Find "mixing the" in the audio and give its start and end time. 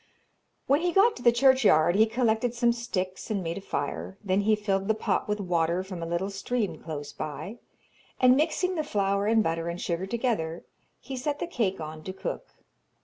8.35-8.83